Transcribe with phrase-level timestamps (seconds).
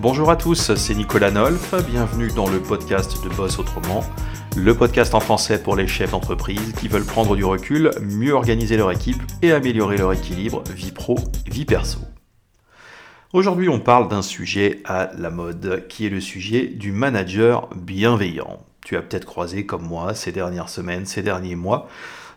[0.00, 4.04] Bonjour à tous, c'est Nicolas Nolf, bienvenue dans le podcast de Boss Autrement,
[4.54, 8.76] le podcast en français pour les chefs d'entreprise qui veulent prendre du recul, mieux organiser
[8.76, 11.16] leur équipe et améliorer leur équilibre vie pro,
[11.46, 12.00] vie perso.
[13.32, 18.60] Aujourd'hui on parle d'un sujet à la mode qui est le sujet du manager bienveillant.
[18.84, 21.88] Tu as peut-être croisé comme moi ces dernières semaines, ces derniers mois,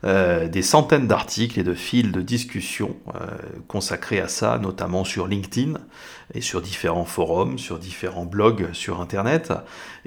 [0.05, 3.27] euh, des centaines d'articles et de fils de discussion euh,
[3.67, 5.73] consacrés à ça, notamment sur LinkedIn
[6.33, 9.51] et sur différents forums, sur différents blogs sur Internet.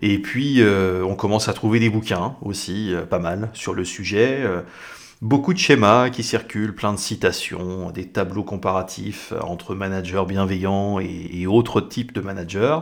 [0.01, 4.43] Et puis euh, on commence à trouver des bouquins aussi, pas mal, sur le sujet.
[5.23, 11.47] Beaucoup de schémas qui circulent, plein de citations, des tableaux comparatifs entre managers bienveillants et,
[11.47, 12.81] autres types de managers.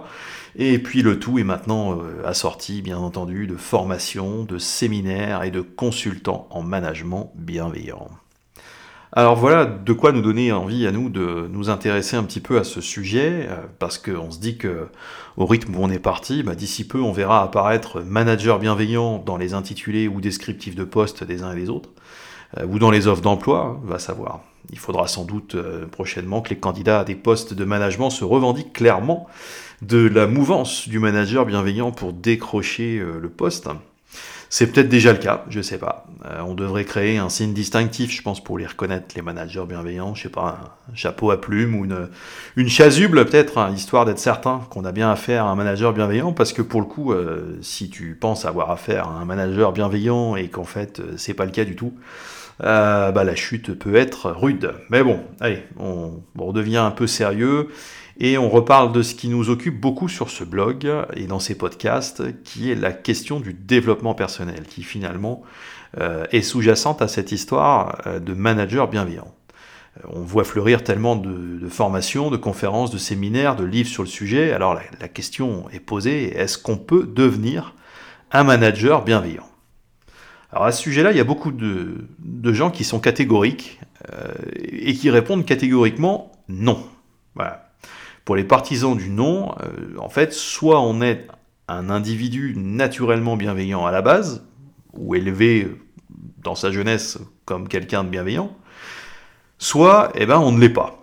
[0.57, 5.51] Et puis le tout est maintenant euh, assorti, bien entendu, de formations, de séminaires et
[5.51, 8.09] de consultants en management bienveillant.
[9.13, 12.59] Alors voilà de quoi nous donner envie à nous de nous intéresser un petit peu
[12.59, 14.89] à ce sujet, euh, parce qu'on se dit que
[15.37, 19.37] au rythme où on est parti, bah, d'ici peu on verra apparaître manager bienveillant dans
[19.37, 21.91] les intitulés ou descriptifs de postes des uns et des autres.
[22.59, 24.41] Euh, ou dans les offres d'emploi, hein, va savoir.
[24.71, 28.25] Il faudra sans doute euh, prochainement que les candidats à des postes de management se
[28.25, 29.27] revendiquent clairement
[29.83, 33.69] de la mouvance du manager bienveillant pour décrocher euh, le poste.
[34.53, 36.07] C'est peut-être déjà le cas, je sais pas.
[36.45, 40.17] on devrait créer un signe distinctif, je pense, pour les reconnaître, les managers bienveillants.
[40.17, 40.59] Je sais pas,
[40.91, 41.85] un chapeau à plumes ou
[42.57, 46.33] une, chasuble peut-être, hein, histoire d'être certain qu'on a bien affaire à un manager bienveillant.
[46.33, 47.15] Parce que pour le coup,
[47.63, 51.53] si tu penses avoir affaire à un manager bienveillant et qu'en fait c'est pas le
[51.53, 51.95] cas du tout,
[52.63, 54.75] euh, bah, la chute peut être rude.
[54.91, 57.69] Mais bon, allez, on, redevient un peu sérieux
[58.19, 61.57] et on reparle de ce qui nous occupe beaucoup sur ce blog et dans ces
[61.57, 65.43] podcasts, qui est la question du développement personnel, qui finalement
[65.99, 69.35] euh, est sous-jacente à cette histoire euh, de manager bienveillant.
[70.09, 74.53] On voit fleurir tellement de, formations, de conférences, de séminaires, de livres sur le sujet.
[74.53, 77.75] Alors la question est posée, est-ce qu'on peut devenir
[78.31, 79.50] un manager bienveillant?
[80.53, 82.09] Alors à ce sujet-là, il y a beaucoup de,
[82.53, 83.81] gens qui sont catégoriques
[84.13, 84.35] euh,
[84.65, 86.85] et qui répondent catégoriquement non.
[87.35, 87.71] Voilà.
[88.25, 91.29] Pour les partisans du non, euh, en fait, soit on est
[91.69, 94.45] un individu naturellement bienveillant à la base,
[94.95, 95.69] ou élevé
[96.43, 98.51] dans sa jeunesse comme quelqu'un de bienveillant,
[99.59, 100.97] soit eh ben, on ne l'est pas.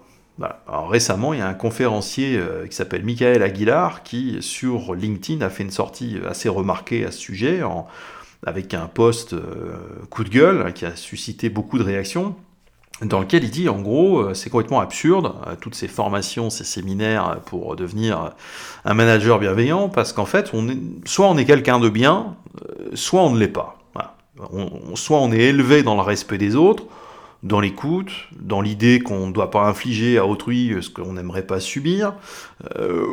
[0.68, 5.50] Récemment, il y a un conférencier euh, qui s'appelle Michael Aguilar qui, sur LinkedIn, a
[5.50, 7.88] fait une sortie assez remarquée à ce sujet en,
[8.46, 9.78] avec un post euh,
[10.10, 12.36] coup de gueule qui a suscité beaucoup de réactions
[13.02, 16.64] dans lequel il dit en gros euh, c'est complètement absurde euh, toutes ces formations, ces
[16.64, 18.32] séminaires pour devenir
[18.86, 20.52] un manager bienveillant parce qu'en fait
[21.06, 22.36] soit on est quelqu'un de bien,
[22.94, 23.78] soit on ne l'est pas.
[24.96, 26.84] soit on est élevé dans le respect des autres,
[27.44, 31.60] dans l'écoute, dans l'idée qu'on ne doit pas infliger à autrui ce qu'on n'aimerait pas
[31.60, 32.14] subir,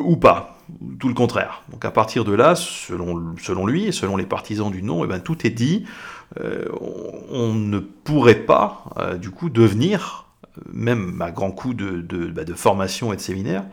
[0.02, 0.53] ou pas
[0.98, 1.62] tout le contraire.
[1.70, 5.20] Donc à partir de là, selon, lui et selon les partisans du non, eh ben,
[5.20, 5.84] tout est dit.
[6.40, 6.64] Euh,
[7.30, 10.26] on, ne pourrait pas, euh, du coup, devenir,
[10.72, 13.64] même à grand coup de, de, bah, de formation et de séminaire,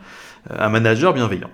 [0.50, 1.50] euh, un manager bienveillant.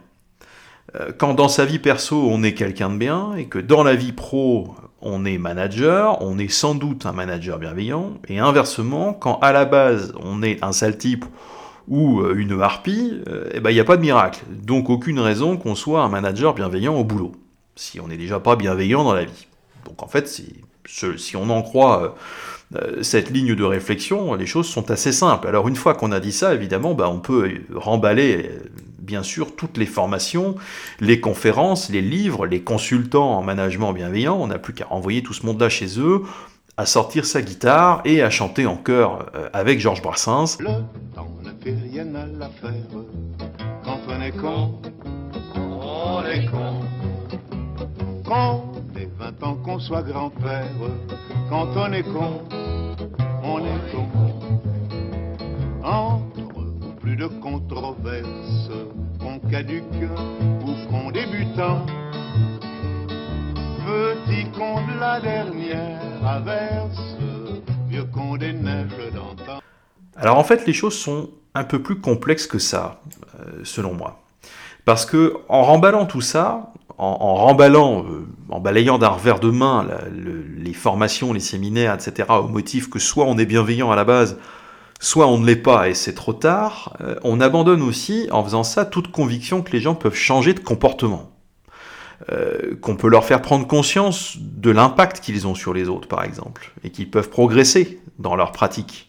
[1.19, 4.13] Quand dans sa vie perso, on est quelqu'un de bien, et que dans la vie
[4.13, 9.53] pro, on est manager, on est sans doute un manager bienveillant, et inversement, quand à
[9.53, 11.27] la base, on est un sale type,
[11.89, 14.45] ou euh, une harpie, euh, eh ben, il n'y a pas de miracle.
[14.51, 17.33] Donc aucune raison qu'on soit un manager bienveillant au boulot,
[17.77, 19.47] si on n'est déjà pas bienveillant dans la vie.
[19.85, 22.17] Donc en fait, si on en croit
[22.77, 25.49] euh, cette ligne de réflexion, les choses sont assez simples.
[25.49, 28.51] Alors une fois qu'on a dit ça, évidemment, bah, on peut remballer
[28.99, 30.57] bien sûr toutes les formations,
[31.01, 35.33] les conférences, les livres, les consultants en management bienveillant, on n'a plus qu'à renvoyer tout
[35.33, 36.25] ce monde-là chez eux,
[36.79, 40.57] à sortir sa guitare et à chanter en chœur avec Georges Brassens
[41.71, 42.73] rien à la faire.
[43.85, 44.75] Quand on est con,
[45.57, 46.81] on est con.
[48.25, 50.67] Quand on est 20 ans qu'on soit grand-père,
[51.49, 52.43] quand on est con,
[53.43, 54.09] on est con.
[55.85, 58.71] Entre plus de controverses,
[59.21, 59.85] qu'on caduque
[60.63, 61.85] ou qu'on débutant.
[63.87, 66.08] Petit con de la dernière
[70.17, 73.01] Alors en fait, les choses sont un peu plus complexe que ça,
[73.41, 74.21] euh, selon moi.
[74.85, 79.87] Parce que en remballant tout ça, en, remballant, euh, en balayant d'un revers de main
[80.57, 84.37] les formations, les séminaires, etc., au motif que soit on est bienveillant à la base,
[84.99, 88.65] soit on ne l'est pas et c'est trop tard, euh, on abandonne aussi, en faisant
[88.65, 91.31] ça, toute conviction que les gens peuvent changer de comportement.
[92.83, 96.73] Qu'on peut leur faire prendre conscience de l'impact qu'ils ont sur les autres, par exemple,
[96.85, 99.09] et qu'ils peuvent progresser dans leur pratique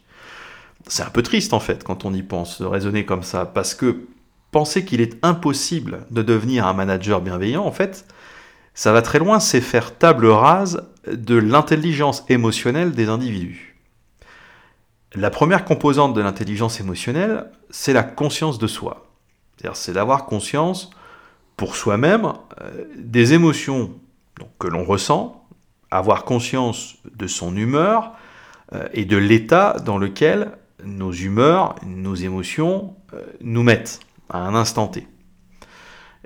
[0.90, 3.74] c'est un peu triste en fait quand on y pense de raisonner comme ça, parce
[3.74, 4.08] que
[4.52, 8.06] penser qu'il est impossible de devenir un manager bienveillant, en fait,
[8.74, 13.78] ça va très loin, c'est faire table rase de l'intelligence émotionnelle des individus.
[15.16, 19.06] La première composante de l'intelligence émotionnelle, c'est la conscience de soi.
[19.74, 20.90] C'est d'avoir conscience
[21.60, 23.92] pour soi-même euh, des émotions
[24.60, 25.46] que l'on ressent,
[25.92, 28.14] avoir conscience de son humeur
[28.72, 30.54] euh, et de l'état dans lequel
[30.86, 35.06] nos humeurs, nos émotions euh, nous mettent à un instant T.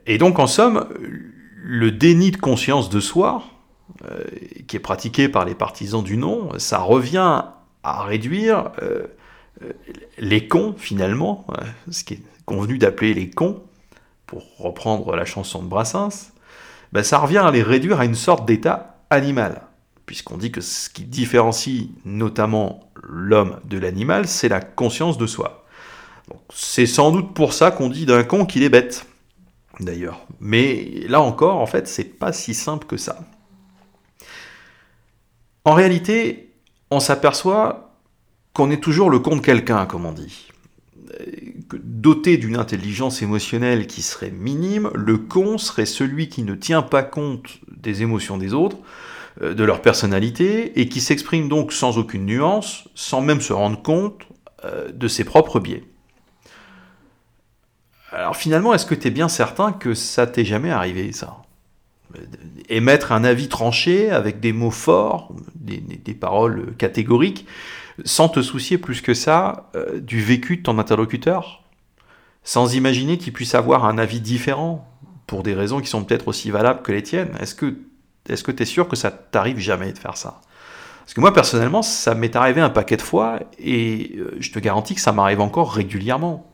[0.06, 0.88] Et donc en somme,
[1.64, 3.44] le déni de conscience de soi,
[4.68, 7.46] qui est pratiqué par les partisans du non, ça revient
[7.84, 8.72] à réduire
[10.18, 11.48] les cons finalement,
[11.90, 13.62] ce qui est convenu d'appeler les cons,
[14.26, 16.32] pour reprendre la chanson de Brassens,
[16.92, 19.64] ben ça revient à les réduire à une sorte d'état animal.
[20.06, 25.66] Puisqu'on dit que ce qui différencie notamment l'homme de l'animal, c'est la conscience de soi.
[26.54, 29.06] C'est sans doute pour ça qu'on dit d'un con qu'il est bête,
[29.80, 30.26] d'ailleurs.
[30.40, 33.20] Mais là encore, en fait, c'est pas si simple que ça.
[35.66, 36.54] En réalité,
[36.92, 37.94] on s'aperçoit
[38.54, 40.50] qu'on est toujours le con de quelqu'un, comme on dit
[41.84, 47.04] doté d'une intelligence émotionnelle qui serait minime, le con serait celui qui ne tient pas
[47.04, 48.78] compte des émotions des autres,
[49.42, 53.82] euh, de leur personnalité, et qui s'exprime donc sans aucune nuance, sans même se rendre
[53.82, 54.24] compte
[54.66, 55.84] euh, de ses propres biais.
[58.12, 61.38] Alors finalement, est-ce que tu es bien certain que ça t'est jamais arrivé, ça?
[62.70, 67.48] Émettre un avis tranché avec des mots forts, des paroles catégoriques,
[68.06, 71.63] sans te soucier plus que ça euh, du vécu de ton interlocuteur,
[72.44, 74.88] sans imaginer qu'il puisse avoir un avis différent
[75.28, 77.36] pour des raisons qui sont peut-être aussi valables que les tiennes.
[77.40, 80.42] Est-ce que tu es sûr que ça t'arrive jamais de faire ça?
[81.02, 84.60] Parce que moi personnellement, ça m'est arrivé un paquet de fois et euh, je te
[84.60, 86.50] garantis que ça m'arrive encore régulièrement.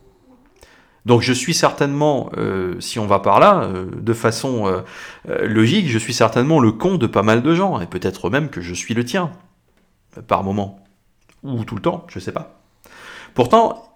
[1.06, 4.82] Donc je suis certainement, euh, si on va par là, de façon
[5.26, 8.60] logique, je suis certainement le con de pas mal de gens, et peut-être même que
[8.60, 9.30] je suis le tien,
[10.26, 10.84] par moment
[11.42, 12.60] ou tout le temps, je sais pas.
[13.34, 13.89] Pourtant,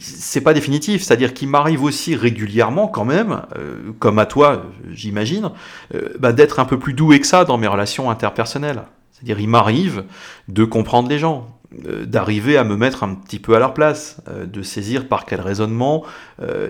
[0.00, 5.50] c'est pas définitif, c'est-à-dire qu'il m'arrive aussi régulièrement quand même, euh, comme à toi, j'imagine,
[5.94, 8.82] euh, bah, d'être un peu plus doué que ça dans mes relations interpersonnelles.
[9.12, 10.04] C'est-à-dire, il m'arrive
[10.48, 11.48] de comprendre les gens,
[11.86, 15.40] euh, d'arriver à me mettre un petit peu à leur place, de saisir par quel
[15.40, 16.04] raisonnement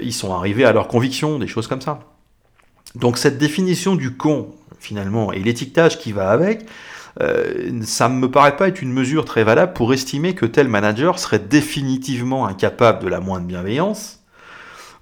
[0.00, 2.00] ils sont arrivés à leurs convictions, des choses comme ça.
[2.94, 6.64] Donc cette définition du con, finalement, et l'étiquetage qui va avec,
[7.18, 11.18] ça ne me paraît pas être une mesure très valable pour estimer que tel manager
[11.18, 14.20] serait définitivement incapable de la moindre bienveillance.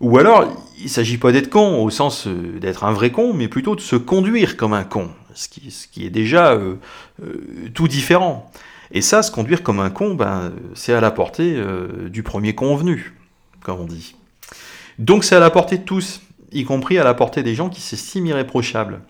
[0.01, 0.45] Ou alors,
[0.79, 3.77] il ne s'agit pas d'être con au sens euh, d'être un vrai con, mais plutôt
[3.77, 6.77] de se conduire comme un con, ce qui, ce qui est déjà euh,
[7.73, 8.51] tout différent.
[8.91, 11.57] Et ça, se conduire comme un con, ben, c'est à la portée
[12.11, 13.15] du premier convenu,
[13.63, 14.17] comme on dit.
[14.99, 16.21] Donc c'est à la portée de tous,
[16.53, 19.01] y compris à la portée des gens qui s'estiment irréprochables.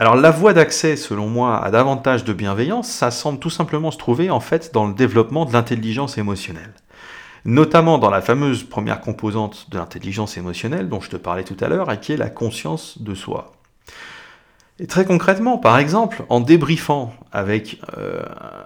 [0.00, 3.98] Alors la voie d'accès, selon moi, à davantage de bienveillance, ça semble tout simplement se
[3.98, 6.72] trouver en fait dans le développement de l'intelligence émotionnelle.
[7.44, 11.68] Notamment dans la fameuse première composante de l'intelligence émotionnelle dont je te parlais tout à
[11.68, 13.52] l'heure, et qui est la conscience de soi.
[14.78, 18.22] Et très concrètement, par exemple, en débriefant avec euh,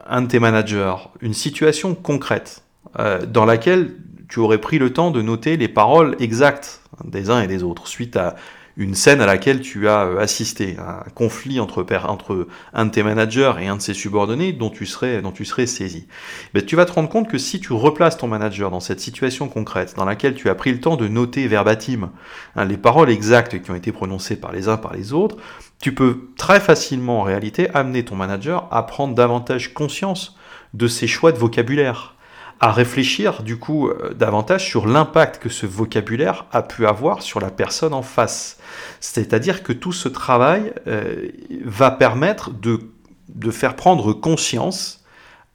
[0.06, 2.62] un de tes managers une situation concrète
[3.00, 3.96] euh, dans laquelle
[4.28, 7.88] tu aurais pris le temps de noter les paroles exactes des uns et des autres
[7.88, 8.36] suite à
[8.76, 13.02] une scène à laquelle tu as euh, assisté, un conflit entre, entre un de tes
[13.02, 16.06] managers et un de ses subordonnés dont tu serais, dont tu serais saisi.
[16.54, 19.48] Mais tu vas te rendre compte que si tu replaces ton manager dans cette situation
[19.48, 22.10] concrète, dans laquelle tu as pris le temps de noter verbatim
[22.56, 25.36] hein, les paroles exactes qui ont été prononcées par les uns par les autres,
[25.80, 30.36] tu peux très facilement en réalité amener ton manager à prendre davantage conscience
[30.72, 32.14] de ses choix de vocabulaire
[32.60, 37.40] à réfléchir du coup euh, davantage sur l'impact que ce vocabulaire a pu avoir sur
[37.40, 38.58] la personne en face.
[39.00, 41.28] C'est-à-dire que tout ce travail euh,
[41.64, 42.80] va permettre de,
[43.28, 45.04] de, faire prendre conscience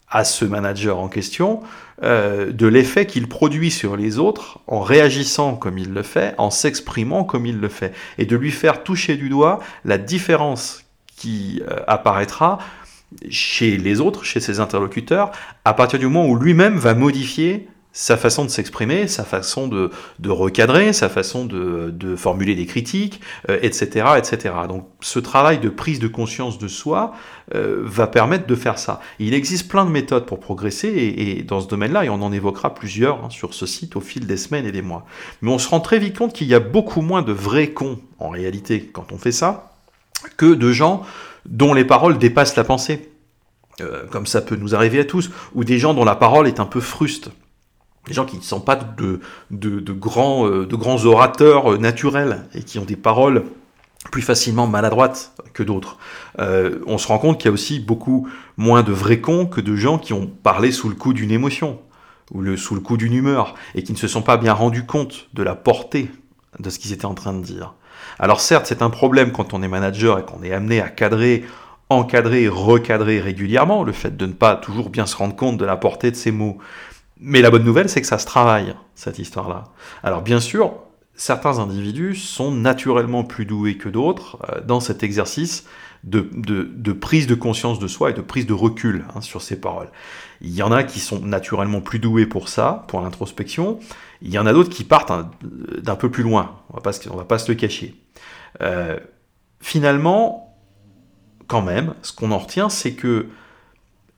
[0.09, 1.61] à ce manager en question
[2.03, 6.49] euh, de l'effet qu'il produit sur les autres en réagissant comme il le fait, en
[6.49, 10.83] s'exprimant comme il le fait, et de lui faire toucher du doigt la différence
[11.15, 12.59] qui apparaîtra
[13.29, 15.31] chez les autres, chez ses interlocuteurs,
[15.65, 19.89] à partir du moment où lui-même va modifier sa façon de s'exprimer, sa façon de,
[20.29, 24.53] recadrer, sa façon de, formuler des critiques, etc., euh, etc.
[24.67, 27.13] Donc ce travail de prise de conscience de soi
[27.55, 29.01] euh, va permettre de faire ça.
[29.17, 32.75] Il existe plein de méthodes pour progresser et, dans ce domaine-là, et on en évoquera
[32.75, 35.05] plusieurs hein, sur ce site au fil des semaines et des mois.
[35.41, 37.99] Mais on se rend très vite compte qu'il y a beaucoup moins de vrais cons
[38.19, 39.73] en réalité quand on fait ça
[40.37, 41.03] que de gens
[41.45, 43.09] dont les paroles dépassent la pensée,
[43.81, 46.59] euh, comme ça peut nous arriver à tous, ou des gens dont la parole est
[46.59, 47.31] un peu fruste.
[48.07, 49.19] des gens qui ne sont pas de,
[49.51, 53.43] euh, grands orateurs euh, naturels et qui ont des paroles
[54.11, 55.97] plus facilement maladroites que d'autres.
[56.37, 59.75] On se rend compte qu'il y a aussi beaucoup moins de vrais cons que de
[59.75, 61.79] gens qui ont parlé sous le coup d'une émotion
[62.31, 65.27] ou sous le coup d'une humeur et qui ne se sont pas bien rendus compte
[65.33, 66.09] de la portée
[66.59, 67.75] de ce qu'ils étaient en train de dire.
[68.19, 71.45] Alors certes, c'est un problème quand on est manager et qu'on est amené à cadrer,
[71.89, 75.77] encadrer, recadrer régulièrement, le fait de ne pas toujours bien se rendre compte de la
[75.77, 76.57] portée de ces mots.
[77.19, 79.65] Mais la bonne nouvelle, c'est que ça se travaille, cette histoire-là.
[80.03, 80.73] Alors bien sûr,
[81.15, 85.65] certains individus sont naturellement plus doués que d'autres euh, dans cet exercice
[86.03, 89.89] de, prise de conscience de soi et de prise de recul hein, sur ces paroles.
[90.41, 93.79] Il y en a qui sont naturellement plus doués pour ça, pour l'introspection.
[94.21, 95.11] Il y en a d'autres qui partent
[95.41, 96.59] d'un peu plus loin.
[96.73, 97.95] On pas, va pas se le cacher.
[98.61, 98.97] Euh,
[99.61, 100.57] finalement,
[101.47, 103.27] quand même, ce qu'on en retient, c'est que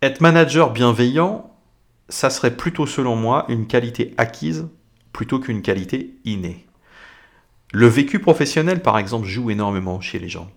[0.01, 1.51] être manager bienveillant,
[2.10, 4.67] ça serait plutôt, selon moi, une qualité acquise
[5.13, 6.65] plutôt qu'une qualité innée.
[7.72, 10.50] Le vécu professionnel, par exemple, joue énormément chez les gens.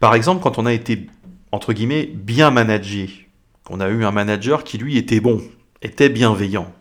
[0.00, 1.06] Par exemple, quand on a été,
[1.52, 3.28] entre guillemets, bien managé,
[3.64, 5.40] qu'on a eu un manager qui, lui, était bon,
[5.82, 6.72] était bienveillant,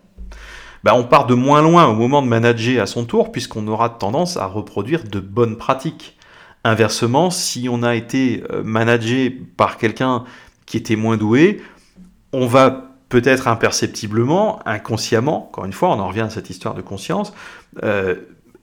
[0.84, 3.90] ben, on part de moins loin au moment de manager à son tour, puisqu'on aura
[3.90, 6.18] tendance à reproduire de bonnes pratiques.
[6.64, 10.26] Inversement, si on a été euh, managé par quelqu'un
[10.66, 11.62] qui était moins doué,
[12.34, 16.82] on va peut-être imperceptiblement, inconsciemment, encore une fois, on en revient à cette histoire de
[16.82, 17.34] conscience,
[17.84, 18.16] euh,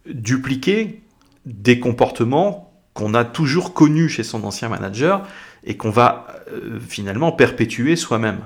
[0.07, 1.03] dupliquer
[1.45, 5.27] des comportements qu'on a toujours connus chez son ancien manager
[5.65, 8.39] et qu'on va euh, finalement perpétuer soi-même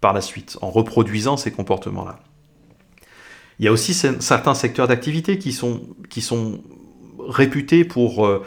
[0.00, 2.18] par la suite, en reproduisant ces comportements-là.
[3.62, 5.80] Il y a aussi certains secteurs d'activité qui sont,
[7.28, 8.42] réputés pour euh,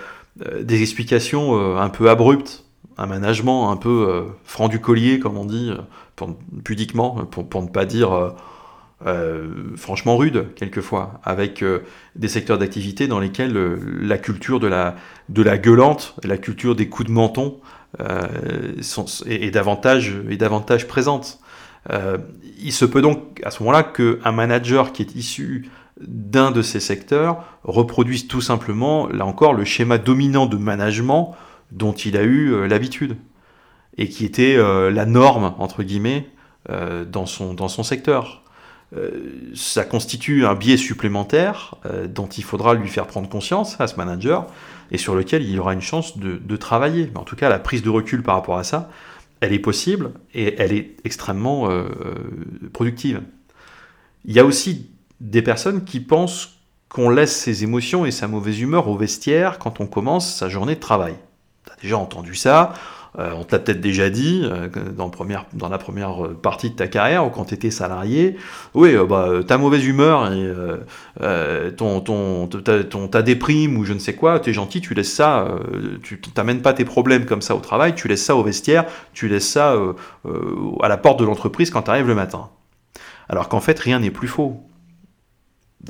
[0.61, 2.65] des explications un peu abruptes,
[2.97, 5.71] un management un peu franc du collier, comme on dit,
[6.63, 8.29] pudiquement, pour, ne pas dire euh,
[9.05, 11.79] euh, franchement rude, quelquefois, avec euh,
[12.15, 14.95] des secteurs d'activité dans lesquels la culture de la,
[15.57, 17.59] gueulante, la culture des coups de menton
[19.25, 21.39] est davantage présente.
[21.89, 25.69] Il se peut donc à ce moment-là qu'un manager qui est issu
[26.01, 31.35] d'un de ces secteurs reproduise tout simplement, là encore, le schéma dominant de management
[31.71, 33.17] dont il a eu l'habitude
[33.97, 36.29] et qui était euh, la norme, entre guillemets,
[36.69, 38.43] euh, dans, son, dans son secteur.
[38.95, 41.75] Euh, ça constitue un biais supplémentaire
[42.07, 44.45] dont il faudra lui faire prendre conscience à ce manager
[44.91, 47.09] et sur lequel il aura une chance de, de travailler.
[47.13, 48.89] Mais en tout cas, la prise de recul par rapport à ça,
[49.41, 51.69] elle est possible et elle est extrêmement
[52.73, 53.21] productive.
[54.25, 54.89] Il y a aussi
[55.19, 59.81] des personnes qui pensent qu'on laisse ses émotions et sa mauvaise humeur au vestiaire quand
[59.81, 61.15] on commence sa journée de travail.
[61.65, 62.73] Tu as déjà entendu ça,
[63.19, 65.09] euh, on te l'a peut-être déjà dit euh, dans,
[65.69, 68.35] la première partie de ta carrière ou quand tu étais salarié.
[68.73, 70.51] Oui, euh, bah, ta mauvaise humeur et
[71.75, 75.47] ton, ton, ta, déprime ou je ne sais quoi, tu es gentil, tu laisses ça,
[76.03, 79.27] tu t'amènes pas tes problèmes comme ça au travail, tu laisses ça au vestiaire, tu
[79.27, 79.75] laisses ça
[80.81, 82.49] à la porte de l'entreprise quand tu le matin.
[83.29, 84.61] Alors qu'en fait, rien n'est plus faux.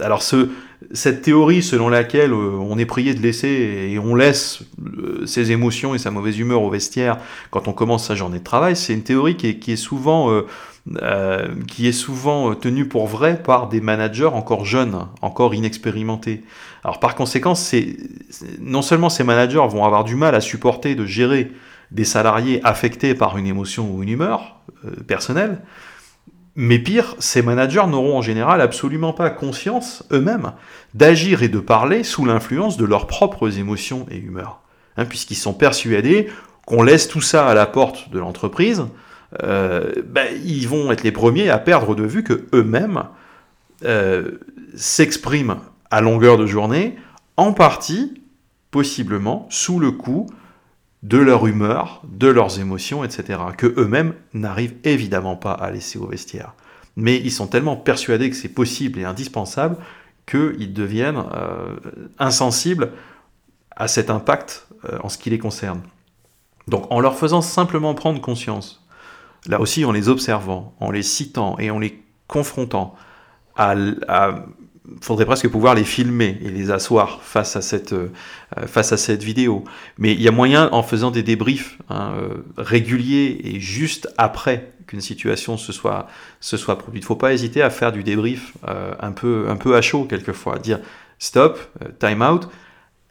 [0.01, 0.49] Alors ce,
[0.93, 3.47] cette théorie selon laquelle euh, on est prié de laisser
[3.91, 7.17] et on laisse euh, ses émotions et sa mauvaise humeur au vestiaire
[7.49, 11.87] quand on commence sa journée de travail, c'est une théorie qui est, souvent, euh, qui
[11.87, 16.43] est souvent tenue pour vrai par des managers encore jeunes, encore inexpérimentés.
[16.83, 17.53] Alors par conséquent,
[18.59, 21.51] non seulement ces managers vont avoir du mal à supporter de gérer
[21.91, 24.57] des salariés affectés par une émotion ou une humeur
[25.07, 25.61] personnelle,
[26.55, 30.53] mais pire, ces managers n'auront en général absolument pas conscience eux-mêmes
[30.93, 34.61] d'agir et de parler sous l'influence de leurs propres émotions et humeurs.
[34.97, 36.29] Hein, puisqu'ils sont persuadés
[36.65, 38.85] qu'on laisse tout ça à la porte de l'entreprise,
[39.43, 43.03] euh, ben, ils vont être les premiers à perdre de vue que eux-mêmes
[43.83, 44.39] euh,
[44.75, 45.57] s'expriment
[45.91, 46.95] à longueur de journée,
[47.35, 48.21] en partie,
[48.71, 50.27] possiblement, sous le coup
[51.05, 56.07] de leur humeur, de leurs émotions, etc., que eux-mêmes n'arrivent évidemment pas à laisser au
[56.07, 56.53] vestiaire.
[56.95, 59.77] Mais ils sont tellement persuadés que c'est possible et indispensable
[60.25, 61.75] qu'ils deviennent euh,
[62.17, 62.91] insensibles
[63.75, 65.81] à cet impact euh, en ce qui les concerne.
[66.67, 68.83] Donc en leur faisant simplement prendre conscience,
[69.45, 72.95] là aussi en les observant, en les citant et en les confrontant
[73.55, 73.75] à,
[74.07, 74.43] à
[75.01, 78.09] faudrait presque pouvoir les filmer et les asseoir face à cette, euh,
[78.67, 79.63] face à cette vidéo.
[79.97, 84.71] Mais il y a moyen, en faisant des débriefs hein, euh, réguliers et juste après
[84.87, 86.07] qu'une situation se soit,
[86.39, 87.01] se soit produite.
[87.01, 89.81] Il ne faut pas hésiter à faire du débrief euh, un, peu, un peu à
[89.81, 90.79] chaud quelquefois, dire
[91.19, 91.59] stop,
[91.99, 92.47] time out.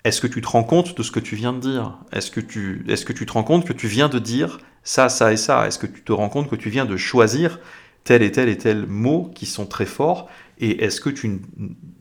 [0.04, 1.97] Est-ce que tu te rends compte de ce que tu viens de dire?
[2.12, 5.09] Est-ce que, tu, est-ce que tu te rends compte que tu viens de dire ça,
[5.09, 5.66] ça et ça?
[5.66, 7.59] Est-ce que tu te rends compte que tu viens de choisir
[8.04, 10.28] tel et tel et tel mot qui sont très forts?
[10.59, 11.41] Et est-ce que tu,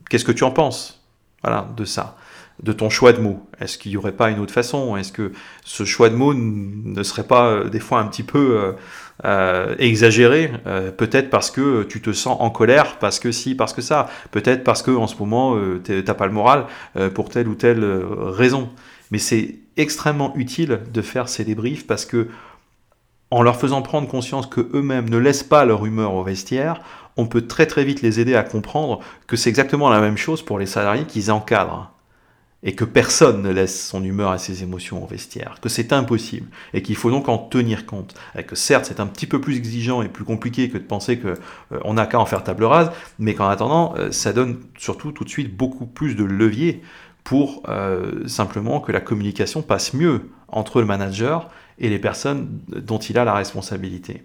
[0.08, 1.02] qu'est-ce que tu en penses,
[1.42, 2.16] voilà, de ça,
[2.62, 3.46] de ton choix de mots?
[3.60, 4.96] Est-ce qu'il n'y aurait pas une autre façon?
[4.96, 5.32] Est-ce que
[5.64, 8.72] ce choix de mots ne serait pas euh, des fois un petit peu euh,
[9.24, 10.52] euh, exagéré
[10.96, 14.08] Peut-être parce que tu te sens en colère, parce que si, parce que ça.
[14.30, 16.66] Peut-être parce que en ce moment tu t'as pas le moral
[17.14, 18.70] pour telle ou telle raison.
[19.10, 22.28] Mais c'est extrêmement utile de faire ces débriefs parce que
[23.30, 26.80] en leur faisant prendre conscience que eux-mêmes ne laissent pas leur humeur au vestiaire,
[27.16, 30.42] on peut très très vite les aider à comprendre que c'est exactement la même chose
[30.42, 31.90] pour les salariés qu'ils encadrent.
[32.66, 36.48] Et que personne ne laisse son humeur et ses émotions au vestiaire, que c'est impossible,
[36.72, 38.14] et qu'il faut donc en tenir compte.
[38.38, 41.18] Et que certes, c'est un petit peu plus exigeant et plus compliqué que de penser
[41.18, 41.34] qu'on
[41.72, 45.24] euh, n'a qu'à en faire table rase, mais qu'en attendant, euh, ça donne surtout tout
[45.24, 46.80] de suite beaucoup plus de levier
[47.22, 52.98] pour euh, simplement que la communication passe mieux entre le manager et les personnes dont
[52.98, 54.22] il a la responsabilité.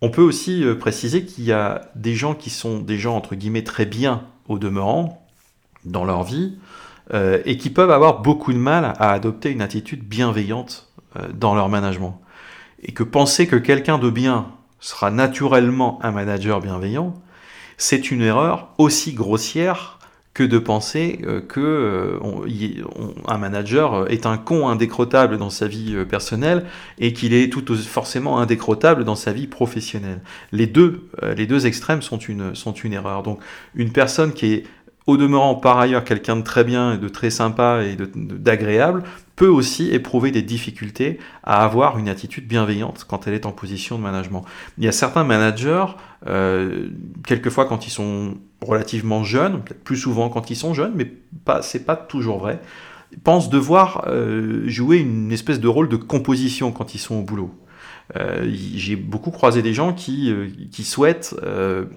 [0.00, 3.34] On peut aussi euh, préciser qu'il y a des gens qui sont des gens entre
[3.34, 5.26] guillemets très bien au demeurant
[5.84, 6.56] dans leur vie
[7.14, 11.54] euh, et qui peuvent avoir beaucoup de mal à adopter une attitude bienveillante euh, dans
[11.54, 12.20] leur management.
[12.82, 17.14] Et que penser que quelqu'un de bien sera naturellement un manager bienveillant,
[17.76, 19.97] c'est une erreur aussi grossière
[20.38, 22.84] que de penser euh, que euh,
[23.26, 26.64] un manager est un con indécrottable dans sa vie euh, personnelle
[27.00, 30.20] et qu'il est tout forcément indécrottable dans sa vie professionnelle.
[30.52, 33.24] Les deux, les deux extrêmes sont une, sont une erreur.
[33.24, 33.40] Donc
[33.74, 34.64] une personne qui est
[35.08, 39.02] au demeurant par ailleurs quelqu'un de très bien et de très sympa et d'agréable,
[39.38, 43.96] peut aussi éprouver des difficultés à avoir une attitude bienveillante quand elle est en position
[43.96, 44.44] de management.
[44.78, 45.86] Il y a certains managers,
[46.26, 46.88] euh,
[47.24, 51.04] quelquefois quand ils sont relativement jeunes, plus souvent quand ils sont jeunes, mais
[51.44, 52.60] pas, c'est pas toujours vrai,
[53.22, 57.54] pensent devoir euh, jouer une espèce de rôle de composition quand ils sont au boulot.
[58.16, 60.34] Euh, j'ai beaucoup croisé des gens qui,
[60.82, 61.36] souhaitent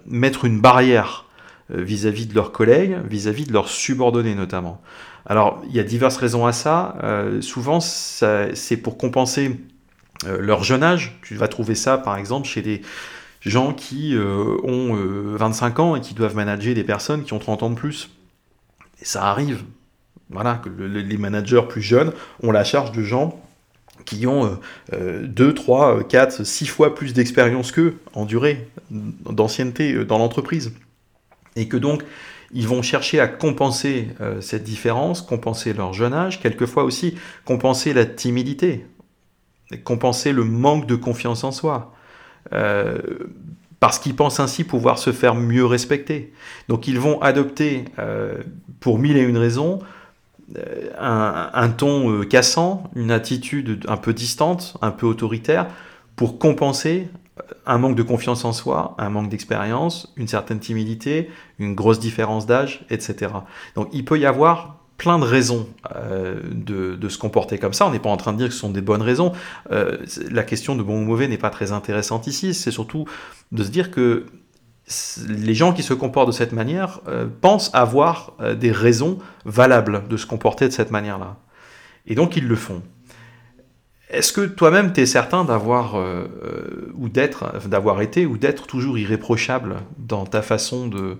[0.06, 1.26] mettre une barrière
[1.72, 4.80] vis-à-vis de leurs collègues, vis-à-vis de leurs subordonnés notamment.
[5.26, 6.96] Alors, il y a diverses raisons à ça.
[7.04, 9.60] Euh, souvent, c'est pour compenser
[10.26, 11.20] euh, leur jeune âge.
[11.24, 12.82] Tu vas trouver ça, par exemple, chez des
[13.42, 14.16] gens qui
[14.64, 14.94] ont
[15.36, 18.12] 25 ans et qui doivent manager des personnes qui ont 30 ans de plus.
[19.02, 19.64] Et ça arrive.
[20.30, 23.42] Voilà, que les managers plus jeunes ont la charge de gens
[24.06, 24.60] qui ont
[24.94, 30.72] 2, 3, 4, 6 fois plus d'expérience qu'eux en durée, d'ancienneté dans l'entreprise
[31.56, 32.04] et que donc
[32.54, 37.94] ils vont chercher à compenser euh, cette différence, compenser leur jeune âge, quelquefois aussi compenser
[37.94, 38.86] la timidité,
[39.84, 41.94] compenser le manque de confiance en soi,
[42.54, 42.98] euh,
[43.80, 46.34] parce qu'ils pensent ainsi pouvoir se faire mieux respecter.
[46.68, 48.38] Donc ils vont adopter, euh,
[48.80, 49.80] pour mille et une raisons,
[51.00, 55.68] un, un, ton cassant, une attitude un peu distante, un peu autoritaire,
[56.18, 57.08] pour compenser
[57.66, 62.46] un manque de confiance en soi, un manque d'expérience, une certaine timidité, une grosse différence
[62.46, 63.32] d'âge, etc.
[63.76, 67.88] Donc il peut y avoir plein de raisons euh, de, se comporter comme ça.
[67.88, 69.32] On n'est pas en train de dire que ce sont des bonnes raisons.
[69.72, 69.98] Euh,
[70.30, 72.54] la question de bon ou mauvais n'est pas très intéressante ici.
[72.54, 73.06] C'est surtout
[73.52, 74.28] de se dire que
[75.28, 80.18] les gens qui se comportent de cette manière euh, pensent avoir des raisons valables de
[80.18, 81.38] se comporter de cette manière-là.
[82.06, 82.84] Et donc ils le font.
[84.12, 88.68] Est-ce que toi-même, tu es certain d'avoir euh, euh, ou d'être, d'avoir été ou d'être
[88.68, 91.18] toujours irréprochable dans ta façon de,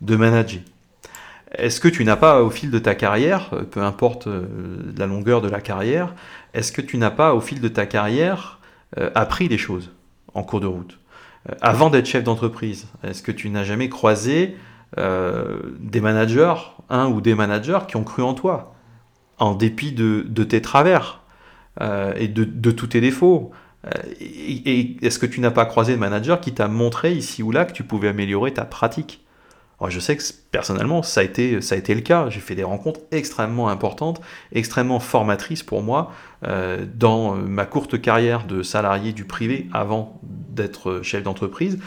[0.00, 0.60] de manager?
[1.52, 4.26] Est-ce que tu n'as pas, au fil de ta carrière, euh, peu importe
[4.96, 6.14] la longueur de la carrière,
[6.52, 8.58] est-ce que tu n'as pas, au fil de ta carrière,
[9.14, 9.90] appris des choses
[10.34, 10.98] en cours de route?
[11.60, 14.56] Avant d'être chef d'entreprise, est-ce que tu n'as jamais croisé
[14.96, 16.54] des managers,
[16.90, 18.74] un ou des managers qui ont cru en toi,
[19.38, 21.21] en dépit de, de tes travers?
[21.80, 23.50] Euh, et de, tous tes défauts.
[23.86, 27.50] Euh, et, est-ce que tu n'as pas croisé de manager qui t'a montré ici ou
[27.50, 29.20] là que tu pouvais améliorer ta pratique?
[29.88, 32.30] Je sais que personnellement, ça a été, ça a été le cas.
[32.30, 34.20] J'ai fait des rencontres extrêmement importantes,
[34.52, 36.12] extrêmement formatrices pour moi
[36.46, 41.80] euh, dans ma courte carrière de salarié du privé avant d'être chef d'entreprise.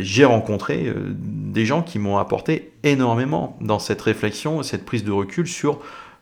[0.00, 5.46] J'ai rencontré des gens qui m'ont apporté énormément dans cette réflexion, cette prise de recul
[5.46, 5.78] sur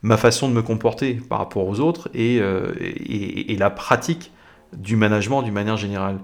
[0.06, 4.30] ma façon de me comporter par rapport aux autres euh, et, la pratique
[4.72, 6.20] du management d'une manière générale.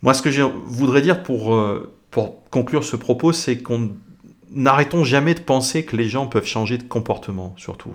[0.00, 3.92] Moi, ce que je voudrais dire pour, euh, pour conclure ce propos, c'est qu'on
[4.50, 7.94] n'arrêtons jamais de penser que les gens peuvent changer de comportement, surtout.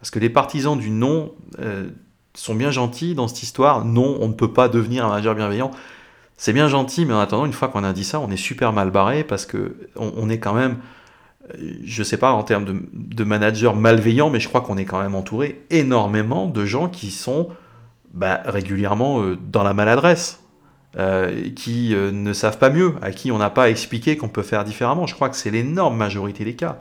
[0.00, 1.90] Parce que les partisans du non euh,
[2.32, 3.84] sont bien gentils dans cette histoire.
[3.84, 5.72] Non, on ne peut pas devenir un manager bienveillant.
[6.38, 8.72] C'est bien gentil, mais en attendant, une fois qu'on a dit ça, on est super
[8.72, 10.78] mal barré parce que on est quand même
[11.84, 15.00] je sais pas en termes de, de managers malveillants, mais je crois qu'on est quand
[15.00, 17.48] même entouré énormément de gens qui sont
[18.12, 20.40] bah, régulièrement euh, dans la maladresse.
[20.96, 24.42] euh, qui euh, ne savent pas mieux, à qui on n'a pas expliqué qu'on peut
[24.42, 25.06] faire différemment.
[25.06, 26.78] Je crois que c'est l'énorme majorité des cas.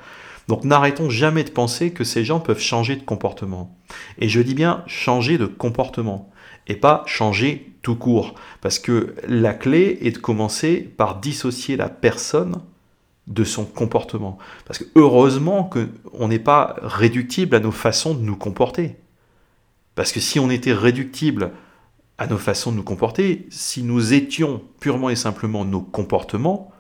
[0.48, 3.78] Donc n'arrêtons jamais de penser que ces gens peuvent changer de comportement.
[4.18, 6.32] Et je dis bien changer de comportement,
[6.68, 8.36] et pas changer tout court.
[8.62, 12.62] Parce que la clé est de commencer par dissocier la personne
[13.28, 14.38] de son comportement.
[14.66, 18.96] Parce que heureusement qu'on n'est pas réductible à nos façons de nous comporter.
[19.96, 21.52] Parce que si on était réductible
[22.18, 26.72] à nos façons de nous comporter, si nous étions purement et simplement nos comportements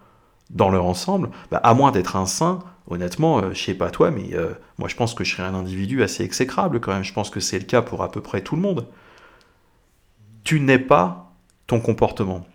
[0.50, 4.12] dans leur ensemble, bah, à moins d'être un saint, honnêtement, euh, je sais pas toi,
[4.12, 7.04] mais euh, moi je pense que je serais un individu assez exécrable quand même.
[7.04, 8.88] Je pense que c'est le cas pour à peu près tout le monde.
[10.44, 11.34] Tu n'es pas
[11.68, 12.46] ton comportement.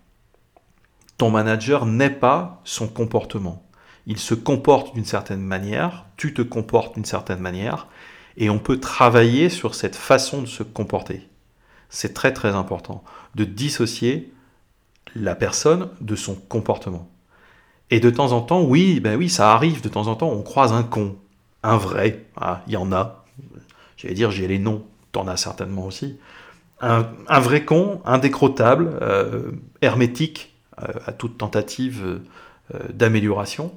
[1.18, 3.62] Ton manager n'est pas son comportement.
[4.06, 7.86] Il se comporte d'une certaine manière, tu te comportes d'une certaine manière,
[8.36, 11.28] et on peut travailler sur cette façon de se comporter.
[11.88, 14.32] C'est très très important de dissocier
[15.14, 17.08] la personne de son comportement.
[17.90, 20.42] Et de temps en temps, oui, ben oui, ça arrive, de temps en temps, on
[20.42, 21.16] croise un con,
[21.62, 23.24] un vrai, ah, il y en a.
[23.96, 26.18] J'allais dire, j'ai les noms, t'en as certainement aussi.
[26.80, 27.04] Un,
[27.38, 32.20] vrai con, indécrottable, euh, hermétique euh, à toute tentative
[32.74, 33.72] euh, d'amélioration.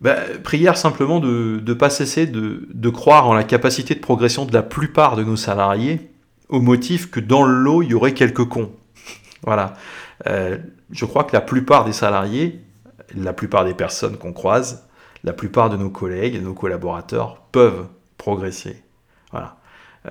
[0.00, 4.52] Ben, prière simplement de ne pas cesser de, croire en la capacité de progression de
[4.52, 6.10] la plupart de nos salariés
[6.48, 8.72] au motif que dans le lot, il y aurait quelques cons.
[9.42, 9.74] voilà.
[10.26, 10.58] Euh,
[10.90, 12.60] je crois que la plupart des salariés,
[13.14, 14.86] la plupart des personnes qu'on croise,
[15.24, 17.86] la plupart de nos collègues de nos collaborateurs peuvent
[18.18, 18.82] progresser.
[19.32, 19.56] Voilà.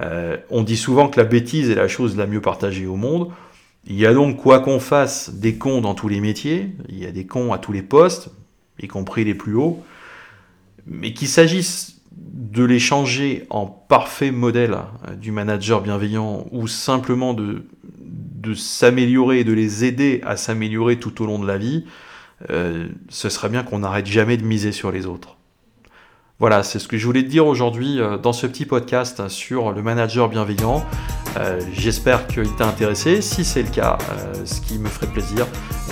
[0.01, 3.31] Euh, on dit souvent que la bêtise est la chose la mieux partagée au monde.
[3.85, 7.05] Il y a donc, quoi qu'on fasse, des cons dans tous les métiers, il y
[7.05, 8.29] a des cons à tous les postes,
[8.79, 9.83] y compris les plus hauts,
[10.85, 17.33] mais qu'il s'agisse de les changer en parfait modèle euh, du manager bienveillant ou simplement
[17.33, 17.63] de,
[18.53, 21.85] s'améliorer et de les aider à s'améliorer tout au long de la vie,
[22.51, 25.37] euh, ce serait bien qu'on n'arrête jamais de miser sur les autres.
[26.39, 29.71] Voilà, c'est ce que je voulais te dire aujourd'hui euh, dans ce petit podcast sur
[29.71, 30.85] le manager bienveillant.
[31.73, 33.21] J'espère qu'il t'a intéressé.
[33.21, 33.97] Si c'est le cas,
[34.45, 35.45] ce qui me ferait plaisir,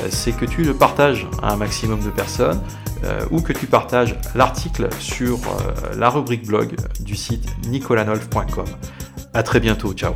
[0.10, 2.62] c'est que tu le partages à un maximum de personnes
[3.04, 8.66] euh, ou que tu partages l'article sur euh, la rubrique blog du site nicolanolf.com.
[9.34, 10.14] A très bientôt, ciao